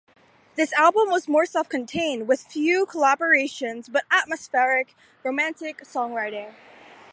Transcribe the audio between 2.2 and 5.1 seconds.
with few collaborations but atmospheric,